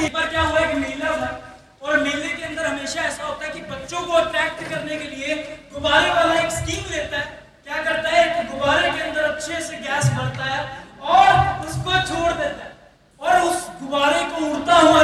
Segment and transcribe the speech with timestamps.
[0.00, 0.58] एक बार क्या हुआ?
[0.58, 1.30] एक मेला था
[1.82, 5.34] और मेले के अंदर हमेशा ऐसा होता है कि बच्चों को अट्रैक्ट करने के लिए
[5.72, 8.24] गुब्बारे वाला एक स्कीम लेता है। क्या करता है?
[8.34, 12.70] कि गुब्बारे के अंदर अच्छे से गैस भरता है और उसको छोड़ देता है।
[13.20, 14.99] और उस गुब्बारे को उड़ता हुआ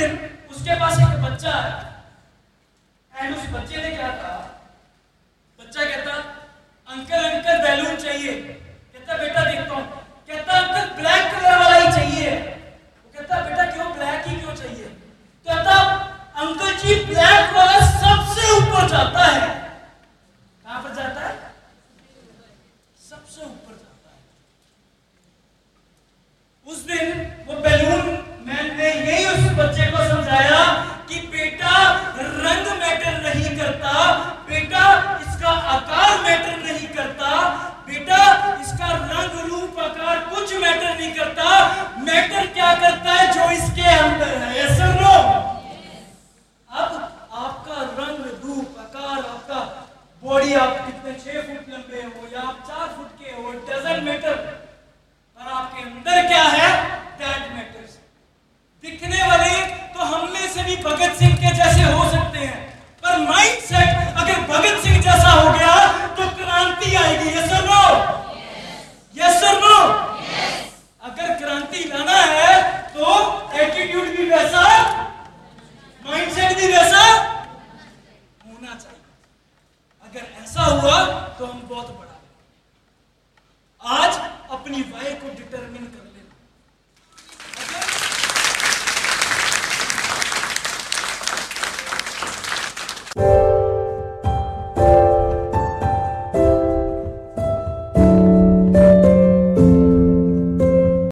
[0.00, 0.12] दिन
[0.50, 1.90] उसके पास एक बच्चा है
[3.14, 4.36] एंड उस बच्चे ने क्या कहा?
[5.58, 6.12] बच्चा कहता,
[6.88, 8.34] अंकल अंकल, बैलून चाहिए।
[8.94, 9.84] कहता, बेटा, देखता हूँ।
[10.28, 14.84] कहता, अंकल ब्लैक कलर वाला ही चाहिए। वो कहता, बेटा, क्यों ब्लैक ही क्यों चाहिए?
[15.46, 15.76] कहता,
[16.36, 19.48] अंकल जी ब्लैक वाला सबसे ऊपर जाता है।
[20.64, 21.54] कहाँ पर जाता है?
[23.10, 23.89] सबसे ऊपर जाता है।
[42.08, 44.50] मैटर क्या करता है जो इसके अंदर है?
[44.58, 45.14] Yes नो
[46.70, 46.90] अब
[47.44, 49.60] आपका रंग रूप आकार आपका
[50.22, 54.29] बॉडी आप कितने छह फुट लंबे हो या आप चार फुट के हो डजेंट मैटर
[80.10, 80.96] अगर ऐसा हुआ
[81.38, 82.09] तो हम बहुत बड़ा